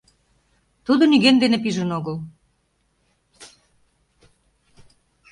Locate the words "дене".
1.43-1.57